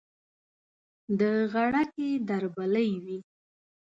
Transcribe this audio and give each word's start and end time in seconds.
د 1.19 1.21
غړکې 1.53 2.09
دربلۍ 2.27 2.91
وي 3.03 3.17